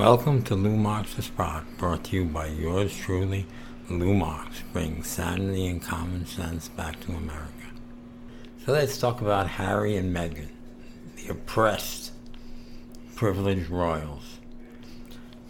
[0.00, 0.82] Welcome to Lou
[1.14, 3.46] the Spot, brought to you by yours truly,
[3.90, 4.14] Lou
[4.72, 7.66] bringing sanity and common sense back to America.
[8.64, 10.48] So let's talk about Harry and Meghan,
[11.16, 12.12] the oppressed,
[13.14, 14.38] privileged royals.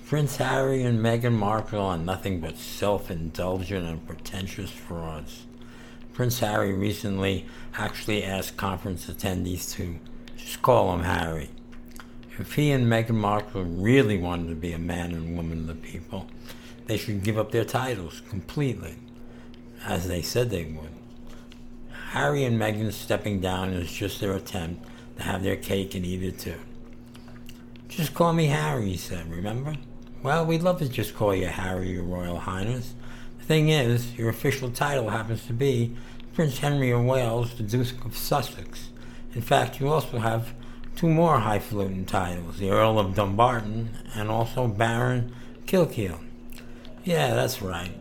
[0.06, 5.46] Prince Harry and Meghan Markle are nothing but self indulgent and pretentious frauds.
[6.12, 10.00] Prince Harry recently actually asked conference attendees to
[10.36, 11.50] just call him Harry
[12.38, 15.74] if he and Meghan Markle really wanted to be a man and woman of the
[15.74, 16.26] people,
[16.86, 18.96] they should give up their titles completely,
[19.84, 20.90] as they said they would.
[22.10, 26.22] Harry and Meghan stepping down is just their attempt to have their cake and eat
[26.22, 26.58] it too.
[27.88, 29.74] Just call me Harry, he said, remember?
[30.22, 32.94] Well, we'd love to just call you Harry, Your Royal Highness.
[33.38, 35.96] The thing is, your official title happens to be
[36.34, 38.90] Prince Henry of Wales, the Duke of Sussex.
[39.34, 40.54] In fact, you also have
[41.00, 46.18] two more highfalutin titles, the Earl of Dumbarton and also Baron Kilkeel.
[47.04, 47.96] Yeah, that's right.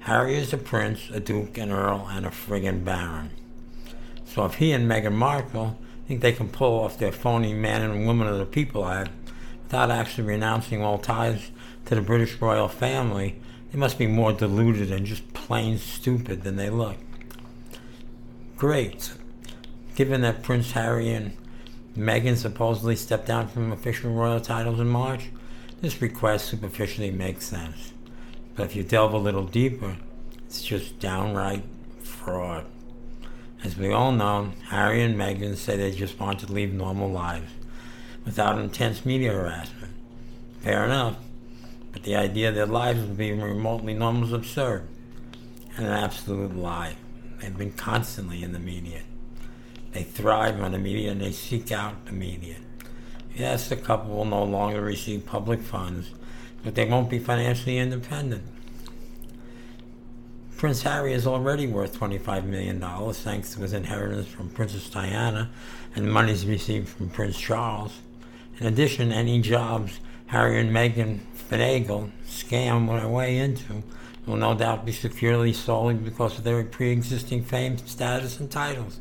[0.00, 3.30] Harry is a prince, a duke, an earl, and a friggin' baron.
[4.24, 8.04] So if he and Meghan Markle think they can pull off their phony man and
[8.04, 9.12] woman of the people act
[9.62, 11.52] without actually renouncing all ties
[11.84, 13.38] to the British royal family,
[13.70, 16.96] they must be more deluded and just plain stupid than they look.
[18.56, 19.12] Great.
[19.94, 21.36] Given that Prince Harry and
[21.96, 25.30] Meghan supposedly stepped down from official royal titles in March.
[25.80, 27.92] This request superficially makes sense.
[28.56, 29.96] But if you delve a little deeper,
[30.46, 31.64] it's just downright
[32.02, 32.66] fraud.
[33.62, 37.50] As we all know, Harry and Meghan say they just want to lead normal lives
[38.24, 39.92] without intense media harassment.
[40.60, 41.16] Fair enough,
[41.92, 44.88] but the idea their lives will be remotely normal is absurd
[45.76, 46.96] and an absolute lie.
[47.40, 49.02] They've been constantly in the media.
[49.94, 52.56] They thrive on the media and they seek out the media.
[53.34, 56.10] Yes, the couple will no longer receive public funds,
[56.64, 58.42] but they won't be financially independent.
[60.56, 62.80] Prince Harry is already worth $25 million
[63.12, 65.50] thanks to his inheritance from Princess Diana
[65.94, 68.00] and monies received from Prince Charles.
[68.58, 71.20] In addition, any jobs Harry and Meghan
[71.50, 73.84] finagle, scam their way into
[74.26, 78.98] will no doubt be securely solely because of their pre existing fame, status, and titles.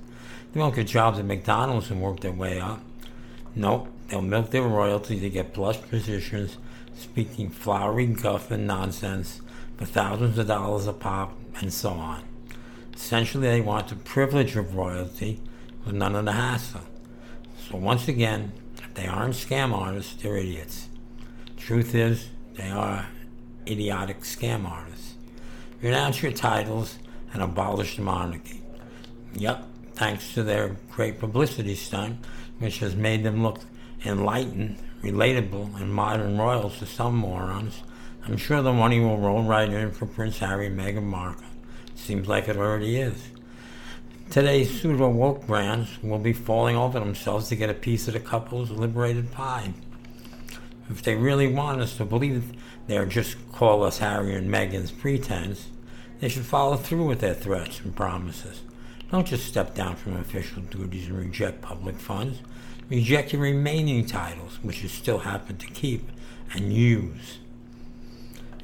[0.54, 2.80] They won't get jobs at McDonald's and work their way up.
[3.56, 6.58] Nope, they'll milk their royalty to get plush positions,
[6.94, 9.42] speaking flowery guff and nonsense
[9.78, 12.24] for thousands of dollars a pop, and so on.
[12.94, 15.40] Essentially, they want the privilege of royalty
[15.86, 16.82] with none of the hassle.
[17.68, 20.88] So, once again, if they aren't scam artists, they're idiots.
[21.58, 23.08] Truth is, they are
[23.68, 25.16] idiotic scam artists.
[25.82, 27.00] Renounce your titles
[27.34, 28.62] and abolish the monarchy.
[29.34, 32.26] Yep, thanks to their great publicity stunt,
[32.60, 33.60] which has made them look
[34.06, 37.82] enlightened, relatable, and modern royals to some morons.
[38.26, 41.44] I'm sure the money will roll right in for Prince Harry and Meghan Markle.
[41.96, 43.30] Seems like it already is.
[44.30, 48.20] Today's pseudo woke brands will be falling over themselves to get a piece of the
[48.20, 49.74] couple's liberated pie.
[50.90, 52.54] If they really want us to believe
[52.88, 55.68] they're just call us Harry and Meghan's pretense,
[56.20, 58.62] they should follow through with their threats and promises.
[59.12, 62.40] Don't just step down from official duties and reject public funds.
[62.90, 66.10] Reject your remaining titles, which you still happen to keep
[66.54, 67.40] and use.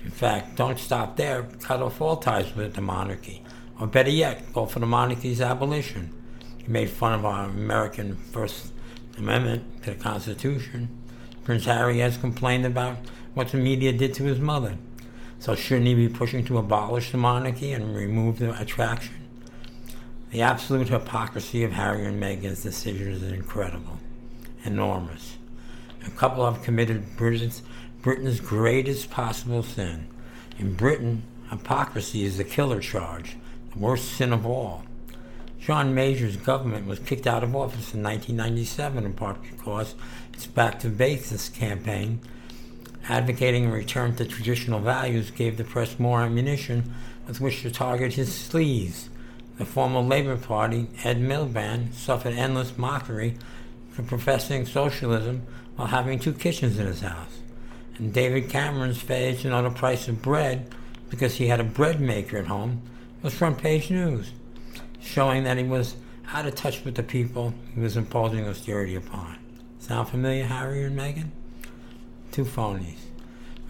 [0.04, 1.44] In fact, don't stop there.
[1.62, 3.44] Cut off all ties with the monarchy.
[3.80, 6.14] Or better yet, go for the monarchy's abolition.
[6.60, 8.74] You made fun of our American First
[9.18, 10.90] Amendment to the Constitution.
[11.44, 12.98] Prince Harry has complained about
[13.34, 14.78] what the media did to his mother.
[15.40, 19.19] So shouldn't he be pushing to abolish the monarchy and remove the attraction?
[20.32, 23.98] The absolute hypocrisy of Harry and Meghan's decision is incredible,
[24.64, 25.38] enormous.
[26.06, 27.64] A couple have committed Britain's,
[28.04, 30.06] Britain's greatest possible sin.
[30.60, 33.38] In Britain, hypocrisy is the killer charge,
[33.74, 34.84] the worst sin of all.
[35.60, 39.96] John Major's government was kicked out of office in 1997 in part because
[40.32, 42.20] its Back to Basics campaign,
[43.08, 46.94] advocating a return to traditional values, gave the press more ammunition
[47.28, 49.10] with which to target his sleaze
[49.60, 53.36] the former Labour Party, Ed Miliband, suffered endless mockery
[53.92, 55.44] for professing socialism
[55.76, 57.42] while having two kitchens in his house.
[57.98, 60.74] And David Cameron's failure to know the price of bread
[61.10, 62.82] because he had a bread maker at home
[63.22, 64.32] was front page news,
[65.02, 65.96] showing that he was
[66.32, 69.38] out of touch with the people he was imposing austerity upon.
[69.80, 71.32] Sound familiar, Harry and Meghan?
[72.32, 73.00] Two phonies.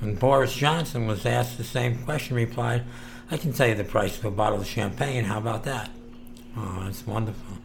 [0.01, 2.83] When Boris Johnson was asked the same question, replied,
[3.31, 5.23] I can tell you the price of a bottle of champagne.
[5.23, 5.91] How about that?
[6.57, 7.57] Oh, that's wonderful.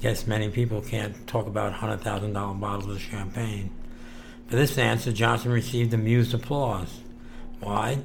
[0.00, 3.70] Guess many people can't talk about $100,000 bottles of champagne.
[4.48, 7.00] For this answer, Johnson received amused applause.
[7.60, 7.98] Why?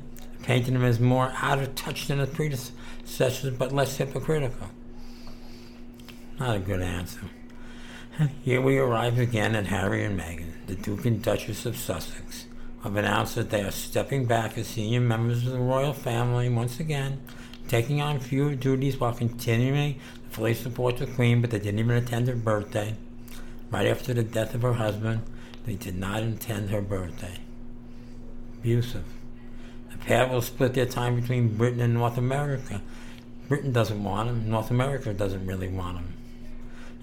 [0.44, 4.68] Painting him as more out of touch than his predecessors, but less hypocritical.
[6.40, 7.30] Not a good answer.
[8.44, 12.46] Here we arrive again at Harry and Meghan, the Duke and Duchess of Sussex,
[12.84, 16.80] have announced that they are stepping back as senior members of the royal family once
[16.80, 17.22] again,
[17.68, 21.96] taking on fewer duties while continuing to fully support the Queen, but they didn't even
[21.96, 22.96] attend her birthday.
[23.70, 25.22] Right after the death of her husband,
[25.66, 27.38] they did not attend her birthday.
[28.60, 29.06] Abusive.
[29.92, 32.82] The pair will split their time between Britain and North America.
[33.48, 36.14] Britain doesn't want him, North America doesn't really want him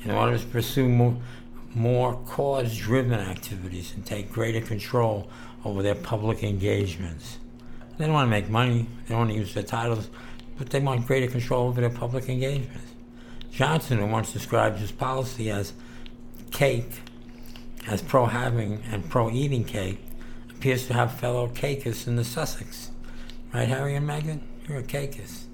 [0.04, 1.16] in order to pursue more,
[1.74, 5.30] more cause driven activities and take greater control
[5.64, 7.38] over their public engagements.
[7.96, 10.08] They don't want to make money, they don't want to use their titles,
[10.56, 12.92] but they want greater control over their public engagements.
[13.50, 15.72] Johnson, who once described his policy as
[16.50, 17.00] cake,
[17.86, 19.98] as pro having and pro eating cake,
[20.50, 22.90] appears to have fellow cakeists in the Sussex.
[23.52, 24.40] Right, Harry and Meghan?
[24.68, 25.47] You're a cakeist.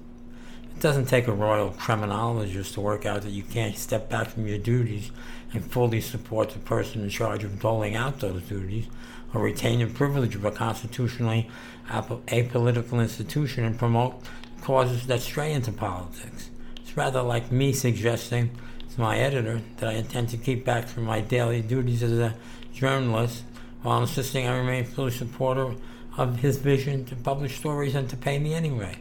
[0.75, 4.45] It doesn't take a royal criminologist to work out that you can't step back from
[4.45, 5.09] your duties
[5.53, 8.87] and fully support the person in charge of doling out those duties
[9.33, 11.49] or retain the privilege of a constitutionally
[11.87, 14.21] apolitical institution and promote
[14.61, 16.49] causes that stray into politics.
[16.81, 18.51] It's rather like me suggesting
[18.93, 22.35] to my editor that I intend to keep back from my daily duties as a
[22.73, 23.43] journalist
[23.81, 25.73] while insisting I remain fully supporter
[26.17, 28.97] of his vision to publish stories and to pay me anyway.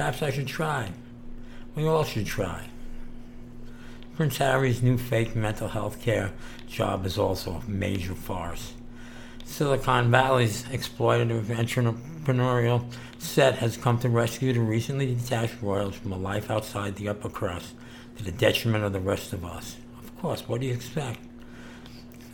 [0.00, 0.92] Perhaps I should try.
[1.74, 2.68] We all should try.
[4.16, 6.32] Prince Harry's new fake mental health care
[6.66, 8.72] job is also a major farce.
[9.44, 12.82] Silicon Valley's exploitative entrepreneurial
[13.18, 17.28] set has come to rescue the recently detached royals from a life outside the upper
[17.28, 17.74] crust
[18.16, 19.76] to the detriment of the rest of us.
[20.02, 21.20] Of course, what do you expect?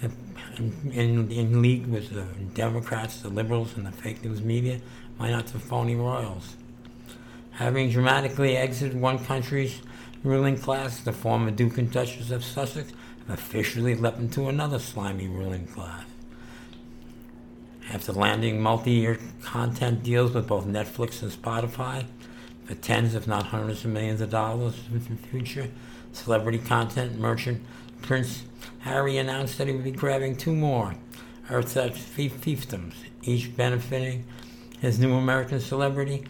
[0.03, 4.81] In, in, in league with the Democrats, the liberals, and the fake news media,
[5.17, 6.55] why not the phony royals?
[7.57, 9.81] Having dramatically exited one country's
[10.23, 12.93] ruling class, the former Duke and Duchess of Sussex
[13.29, 16.05] have officially leapt into another slimy ruling class.
[17.91, 22.05] After landing multi year content deals with both Netflix and Spotify
[22.67, 25.71] for tens, if not hundreds of millions of dollars in the future,
[26.13, 27.63] celebrity content merchant
[28.03, 28.43] Prince
[28.81, 30.95] Harry announced that he would be grabbing two more
[31.49, 32.93] Earth's fiefdoms,
[33.23, 34.27] each benefiting
[34.79, 36.27] his new American celebrity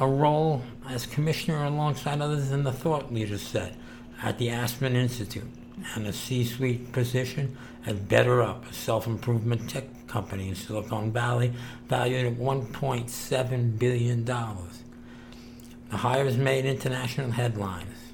[0.00, 3.74] a role as commissioner alongside others in the thought leader set
[4.22, 5.48] at the Aspen Institute
[5.94, 11.52] and a C suite position at BetterUp, a self improvement tech company in Silicon Valley,
[11.88, 14.24] valued at $1.7 billion.
[14.24, 18.12] The hires made international headlines.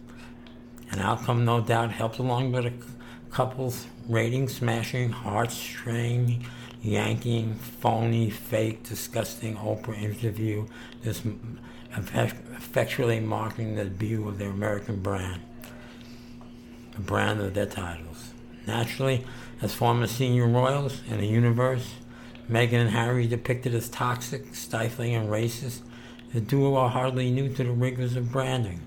[0.90, 2.72] An outcome, no doubt, helped along with a
[3.30, 6.44] couple's rating smashing, heart straining,
[6.82, 10.66] yanking, phony, fake, disgusting Oprah interview,
[11.02, 11.22] this
[11.96, 15.42] effectually marking the debut of their American brand,
[16.92, 18.32] the brand of their titles.
[18.66, 19.26] Naturally,
[19.60, 21.94] as former senior royals in the universe,
[22.48, 25.80] Meghan and Harry depicted as toxic, stifling, and racist,
[26.32, 28.80] the duo are hardly new to the rigors of branding.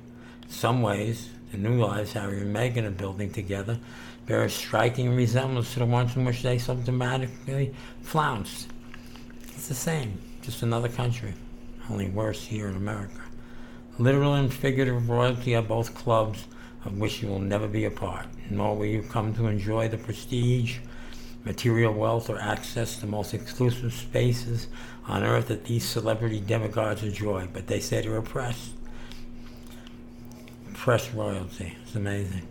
[0.43, 3.79] In some ways, the new lives Harry and Meghan are building together
[4.25, 8.67] bear a striking resemblance to the ones in which they so dramatically flounced.
[9.43, 11.33] It's the same, just another country,
[11.89, 13.21] only worse here in America.
[13.99, 16.45] Literal and figurative royalty are both clubs
[16.85, 19.97] of which you will never be a part, nor will you come to enjoy the
[19.97, 20.79] prestige,
[21.45, 24.67] material wealth, or access to most exclusive spaces
[25.07, 28.71] on earth that these celebrity demigods enjoy, but they say they're oppressed.
[30.71, 31.77] Oppressed royalty.
[31.83, 32.47] It's amazing.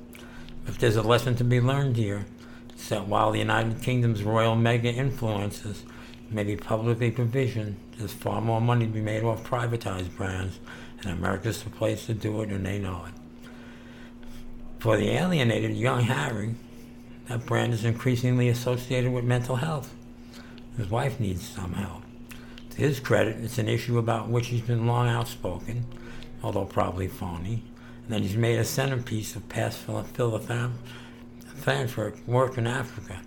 [0.67, 2.25] If there's a lesson to be learned here,
[2.71, 5.85] it's that while the United Kingdom's royal mega influences
[6.31, 10.59] may be publicly provisioned, there's far more money to be made off privatized brands,
[11.03, 13.15] and America's the place to do it, and they know it.
[14.79, 16.55] For the alienated young Harry,
[17.29, 19.95] that brand is increasingly associated with mental health.
[20.77, 22.03] His wife needs some help.
[22.71, 25.85] To his credit, it's an issue about which he's been long outspoken,
[26.43, 27.63] although probably phony.
[28.05, 30.73] And then he's made a centerpiece of past philanthropic
[32.27, 33.21] work in Africa.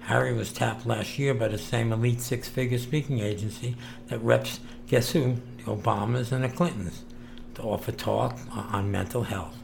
[0.00, 3.76] Harry was tapped last year by the same elite six figure speaking agency
[4.08, 5.36] that reps, guess who?
[5.58, 7.04] The Obamas and the Clintons,
[7.54, 9.56] to offer talk on mental health.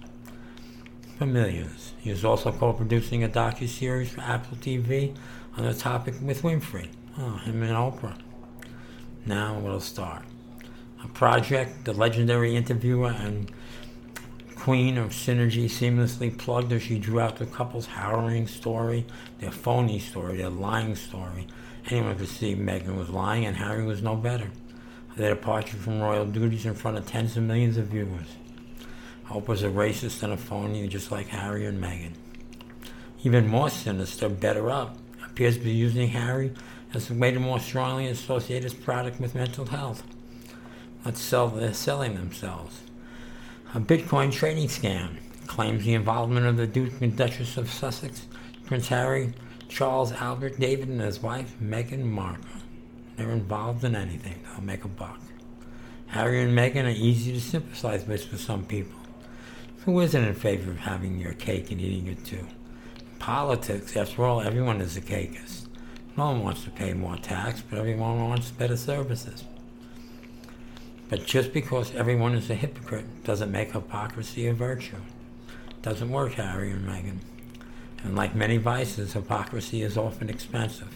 [1.19, 1.95] For millions.
[1.99, 5.17] He is also co producing a docu series for Apple TV
[5.57, 6.91] on the topic with Winfrey.
[7.19, 8.19] Oh, him and Oprah.
[9.25, 10.23] Now we'll start.
[11.03, 13.51] A project the legendary interviewer and
[14.67, 19.07] queen of synergy seamlessly plugged as she drew out the couple's harrowing story,
[19.39, 21.47] their phony story, their lying story,
[21.89, 24.51] Anyone could see Meghan was lying and Harry was no better.
[25.17, 28.27] Their departure from royal duties in front of tens of millions of viewers.
[29.27, 32.15] Hope was a racist and a phony just like Harry and Meghan.
[33.23, 36.53] Even more sinister, BetterUp, appears to be using Harry
[36.93, 40.03] as a way to more strongly associate his product with mental health.
[41.05, 42.81] Let's sell, they're selling themselves.
[43.77, 48.27] A Bitcoin trading scam claims the involvement of the Duke and Duchess of Sussex,
[48.65, 49.35] Prince Harry,
[49.69, 52.63] Charles Albert, David, and his wife, Meghan Markle.
[53.17, 55.21] They're involved in anything, they'll make a buck.
[56.07, 58.99] Harry and Meghan are easy to sympathize with for some people.
[59.85, 62.47] Who isn't in favor of having your cake and eating it too?
[63.19, 65.67] Politics, after all, everyone is a cakeist.
[66.17, 69.45] No one wants to pay more tax, but everyone wants better services.
[71.09, 74.97] But just because everyone is a hypocrite doesn't make hypocrisy a virtue.
[75.83, 77.19] Doesn't work, Harry and Meghan.
[78.03, 80.93] And like many vices, hypocrisy is often expensive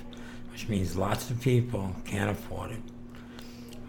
[0.60, 2.82] which means lots of people can't afford it.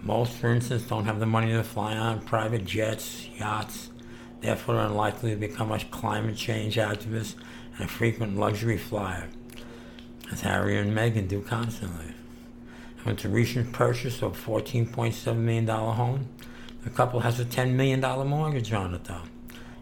[0.01, 3.89] Most, for instance, don't have the money to fly on private jets, yachts,
[4.39, 7.35] therefore are unlikely to become a climate change activist
[7.75, 9.27] and a frequent luxury flyer,
[10.31, 12.13] as Harry and Meghan do constantly.
[13.03, 16.27] With the recent purchase of a $14.7 million home,
[16.83, 19.23] the couple has a $10 million mortgage on it, though,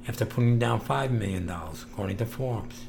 [0.07, 2.85] after putting down $5 million, according to Forbes.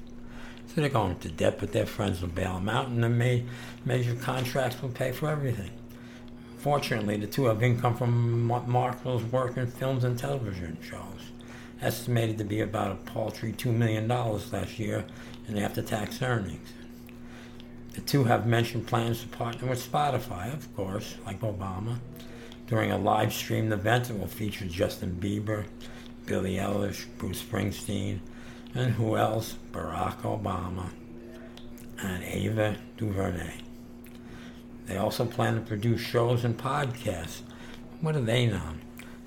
[0.68, 3.44] So they're going into debt, but their friends will bail them out, and the
[3.84, 5.72] major contracts will pay for everything.
[6.58, 11.32] Fortunately, the two have income from Markle's work in films and television shows,
[11.82, 15.04] estimated to be about a paltry $2 million last year
[15.48, 16.72] in after-tax earnings.
[17.92, 21.98] The two have mentioned plans to partner with Spotify, of course, like Obama,
[22.66, 25.66] during a live streamed event that will feature Justin Bieber,
[26.26, 28.20] Billie Eilish, Bruce Springsteen,
[28.74, 29.56] and who else?
[29.72, 30.90] Barack Obama
[32.02, 33.54] and Ava DuVernay.
[34.86, 37.42] They also plan to produce shows and podcasts.
[38.00, 38.74] What do they know?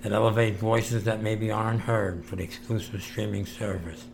[0.02, 4.06] That elevate voices that maybe aren't heard for the exclusive streaming service.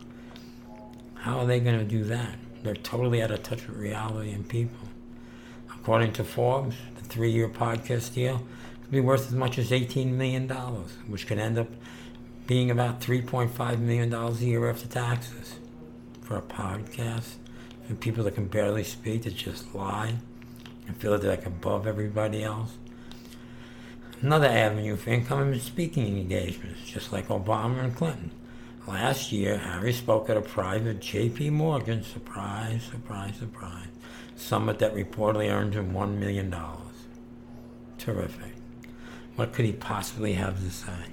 [1.16, 2.36] How are they going to do that?
[2.64, 4.88] They're totally out of touch with reality and people.
[5.74, 8.44] According to Forbes, the three year podcast deal
[8.82, 10.48] could be worth as much as $18 million,
[11.08, 11.70] which could end up
[12.48, 15.56] being about $3.5 million a year after taxes
[16.22, 17.36] for a podcast
[17.88, 20.16] and people that can barely speak that just lie
[20.88, 22.78] and feel that they're like above everybody else.
[24.22, 28.32] Another avenue for income is speaking engagements, just like Obama and Clinton.
[28.88, 31.52] Last year, Harry spoke at a private J.P.
[31.52, 33.88] Morgan, surprise, surprise, surprise,
[34.36, 36.54] summit that reportedly earned him $1 million.
[37.98, 38.54] Terrific.
[39.36, 41.06] What could he possibly have to say?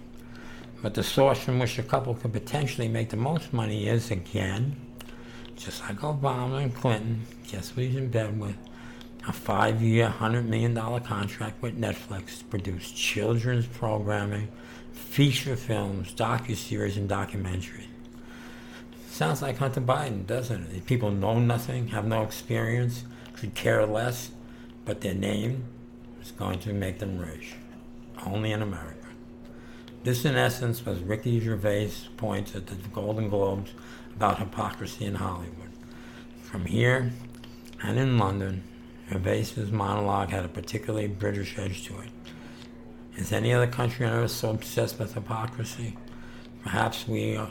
[0.83, 4.77] But the source from which the couple could potentially make the most money is, again,
[5.57, 8.57] just like Obama and Clinton, guess what he's in bed with?
[9.29, 14.49] A five year, $100 million contract with Netflix to produce children's programming,
[14.93, 17.89] feature films, docu-series, and documentaries.
[19.09, 20.87] Sounds like Hunter Biden, doesn't it?
[20.87, 24.31] People know nothing, have no experience, could care less,
[24.85, 25.65] but their name
[26.23, 27.55] is going to make them rich.
[28.25, 29.07] Only in America.
[30.05, 33.73] This, in essence, was Ricky Gervais' point at the Golden Globes
[34.15, 35.71] about hypocrisy in Hollywood.
[36.43, 37.11] From here
[37.83, 38.63] and in London,
[39.11, 42.11] Gervais' monologue had a particularly British edge to it.
[43.17, 45.97] Is any other country on earth so obsessed with hypocrisy?
[46.63, 47.51] Perhaps we are,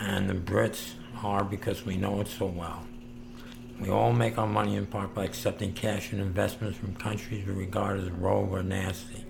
[0.00, 2.84] and the Brits are because we know it so well.
[3.80, 7.52] We all make our money in part by accepting cash and investments from countries we
[7.52, 9.24] regard as rogue or nasty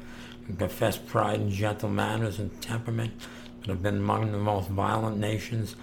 [0.49, 3.13] We profess pride in gentle manners and temperament,
[3.61, 5.77] but have been among the most violent nations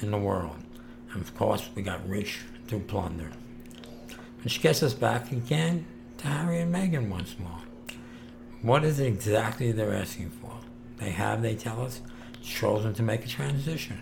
[0.00, 0.56] in the world.
[1.12, 3.30] And of course, we got rich through plunder.
[4.44, 5.86] Which gets us back again
[6.18, 7.62] to Harry and Meghan once more.
[8.60, 10.52] What is exactly they're asking for?
[10.98, 12.02] They have, they tell us,
[12.42, 13.98] chosen to make a transition,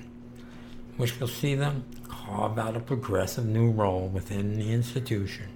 [0.96, 5.46] which will see them carve out a progressive new role within the institution.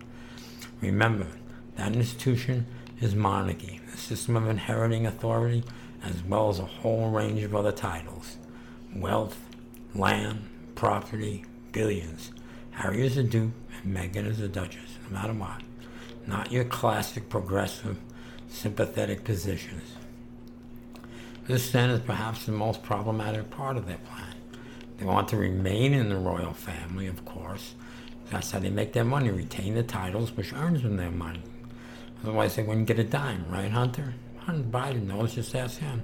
[0.81, 1.26] Remember,
[1.76, 2.66] that institution
[3.00, 5.64] is monarchy, a system of inheriting authority,
[6.05, 8.37] as well as a whole range of other titles
[8.95, 9.37] wealth,
[9.95, 12.31] land, property, billions.
[12.76, 13.52] Harry is a duke,
[13.83, 15.62] and Meghan is a duchess, no matter what.
[16.26, 17.97] Not your classic progressive,
[18.50, 19.95] sympathetic positions.
[21.47, 24.35] This then is perhaps the most problematic part of their plan.
[24.99, 27.75] They want to remain in the royal family, of course.
[28.30, 31.42] That's how they make their money, retain the titles, which earns them their money.
[32.23, 34.12] Otherwise, they wouldn't get a dime, right, Hunter?
[34.40, 36.02] Hunter Biden knows, just ask him.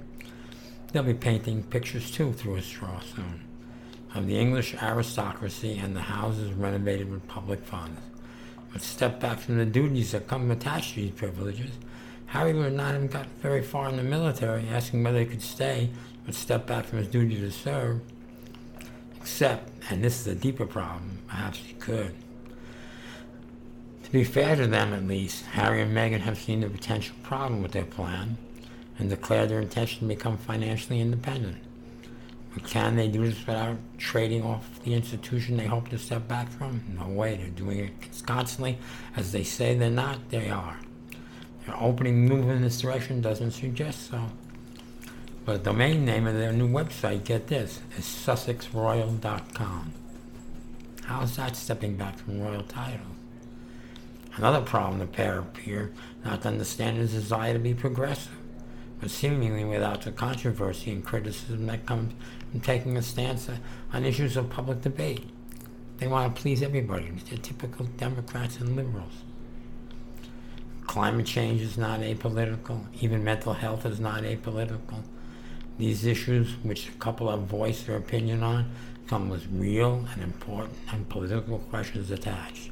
[0.91, 3.52] They'll be painting pictures too through a straw soon
[4.13, 7.99] of the English aristocracy and the houses renovated with public funds.
[8.71, 11.71] would step back from the duties that come attached to these privileges,
[12.27, 15.89] Harry would not have got very far in the military, asking whether he could stay,
[16.25, 18.01] but step back from his duty to serve.
[19.17, 22.13] Except, and this is a deeper problem, perhaps he could.
[24.03, 27.61] To be fair to them, at least, Harry and Meghan have seen the potential problem
[27.61, 28.37] with their plan
[28.97, 31.57] and declared their intention to become financially independent.
[32.61, 36.83] Can they do this without trading off the institution they hope to step back from?
[36.97, 37.35] No way.
[37.35, 37.91] They're doing it
[38.25, 38.77] constantly.
[39.15, 40.77] As they say they're not, they are.
[41.65, 44.29] Their opening move in this direction doesn't suggest so.
[45.45, 49.93] But the domain name of their new website, get this, is sussexroyal.com.
[51.05, 53.07] How's that stepping back from royal titles?
[54.35, 55.91] Another problem the pair appear
[56.25, 58.31] not to understand is desire to be progressive,
[59.09, 62.13] seemingly without the controversy and criticism that comes
[62.51, 63.49] from taking a stance
[63.91, 65.29] on issues of public debate.
[65.97, 67.09] They want to please everybody.
[67.29, 69.13] They're typical Democrats and liberals.
[70.87, 72.85] Climate change is not apolitical.
[72.99, 75.01] Even mental health is not apolitical.
[75.77, 78.71] These issues, which a couple have voiced their opinion on,
[79.07, 82.69] come with real and important and political questions attached.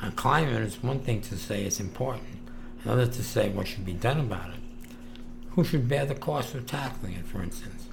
[0.00, 2.26] On climate, it's one thing to say it's important,
[2.84, 4.61] another to say what should be done about it.
[5.54, 7.86] Who should bear the cost of tackling it, for instance?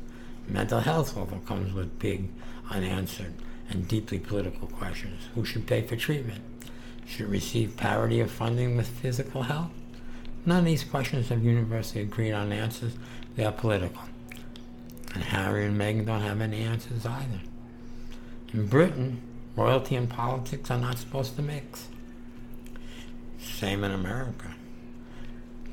[0.47, 2.29] Mental health also comes with big,
[2.71, 3.33] unanswered,
[3.69, 5.23] and deeply political questions.
[5.35, 6.41] Who should pay for treatment?
[7.09, 9.71] should receive parity of funding with physical health?
[10.45, 12.93] None of these questions have universally agreed on answers.
[13.35, 14.03] They are political.
[15.15, 17.41] And Harry and Meghan don't have any answers either.
[18.53, 19.21] In Britain,
[19.55, 21.87] royalty and politics are not supposed to mix.
[23.39, 24.53] Same in America.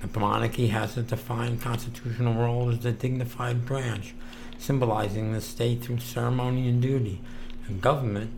[0.02, 4.14] The monarchy has a defined constitutional role as the dignified branch,
[4.58, 7.20] symbolizing the state through ceremony and duty.
[7.68, 8.30] and government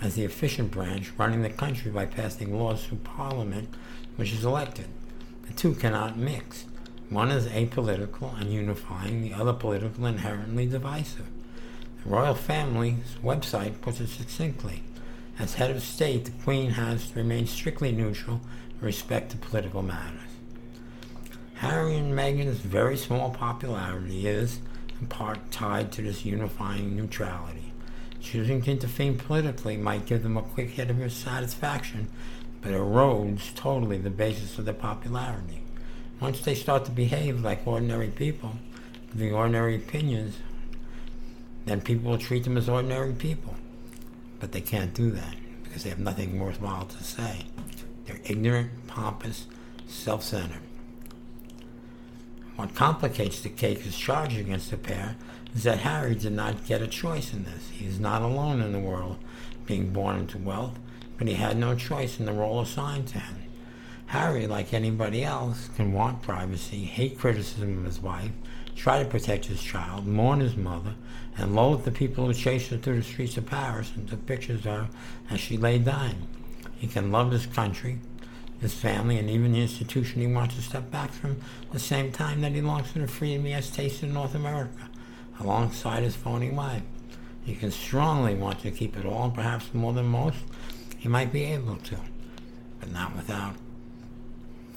[0.00, 3.68] as the efficient branch running the country by passing laws through Parliament,
[4.16, 4.86] which is elected.
[5.46, 6.64] The two cannot mix.
[7.10, 11.26] One is apolitical and unifying, the other political and inherently divisive.
[12.02, 14.82] The royal family's website puts it succinctly.
[15.38, 18.40] As head of state, the Queen has to remain strictly neutral
[18.80, 20.29] in respect to political matters.
[21.60, 24.60] Harry and Meghan's very small popularity is,
[24.98, 27.74] in part, tied to this unifying neutrality.
[28.18, 32.08] Choosing to intervene politically might give them a quick hit of satisfaction,
[32.62, 35.60] but erodes totally the basis of their popularity.
[36.18, 38.52] Once they start to behave like ordinary people,
[39.12, 40.38] giving ordinary opinions,
[41.66, 43.54] then people will treat them as ordinary people.
[44.38, 47.44] But they can't do that because they have nothing worthwhile to say.
[48.06, 49.46] They're ignorant, pompous,
[49.86, 50.62] self centered.
[52.60, 55.16] What complicates the case charge against the pair
[55.54, 57.70] is that Harry did not get a choice in this.
[57.70, 59.16] He is not alone in the world
[59.64, 60.78] being born into wealth,
[61.16, 63.36] but he had no choice in the role assigned to him.
[64.08, 68.32] Harry, like anybody else, can want privacy, hate criticism of his wife,
[68.76, 70.96] try to protect his child, mourn his mother,
[71.38, 74.66] and loathe the people who chased her through the streets of Paris and took pictures
[74.66, 74.88] of her
[75.30, 76.28] as she lay dying.
[76.76, 78.00] He can love his country,
[78.60, 82.12] his family, and even the institution he wants to step back from at the same
[82.12, 84.88] time that he longs for the freedom he has tasted in North America
[85.38, 86.82] alongside his phony wife.
[87.44, 90.38] He can strongly want to keep it all, perhaps more than most,
[90.98, 91.96] he might be able to,
[92.78, 93.54] but not without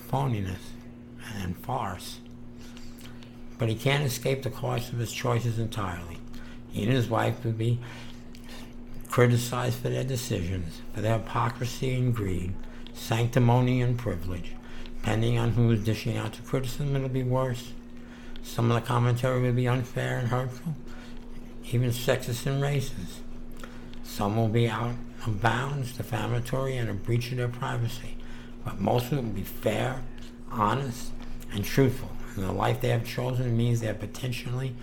[0.09, 0.71] phoniness
[1.35, 2.19] and farce.
[3.57, 6.17] But he can't escape the cost of his choices entirely.
[6.71, 7.79] He and his wife would be
[9.09, 12.53] criticized for their decisions, for their hypocrisy and greed,
[12.93, 14.53] sanctimony and privilege.
[15.01, 17.73] Depending on who is dishing out the criticism, it'll be worse
[18.43, 20.75] some of the commentary will be unfair and hurtful,
[21.71, 23.21] even sexist and racist.
[24.03, 28.17] Some will be out of bounds, defamatory, and a breach of their privacy.
[28.65, 30.03] But most of it will be fair,
[30.51, 31.11] honest,
[31.53, 32.09] and truthful.
[32.35, 34.75] And the life they have chosen means they are potentially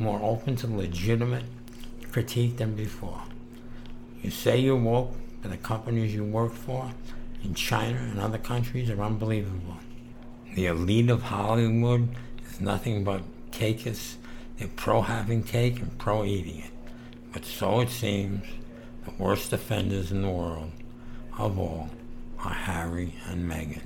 [0.00, 1.44] more open to legitimate
[2.10, 3.22] critique than before.
[4.22, 6.90] You say you're woke, but the companies you work for
[7.44, 9.76] in China and other countries are unbelievable.
[10.54, 12.08] The elite of Hollywood
[12.48, 14.16] is nothing but cakeists.
[14.58, 16.70] They're pro having cake and pro eating it.
[17.32, 18.46] But so it seems,
[19.04, 20.70] the worst offenders in the world
[21.38, 21.90] of all
[22.38, 23.82] are Harry and Meghan.